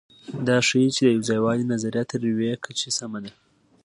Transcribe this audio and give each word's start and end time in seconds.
دا 0.47 0.57
ښيي، 0.67 0.87
چې 0.95 1.01
د 1.05 1.09
یوځایوالي 1.17 1.65
نظریه 1.73 2.03
تر 2.11 2.19
یوې 2.29 2.51
کچې 2.63 2.89
سمه 2.97 3.19
ده. 3.23 3.31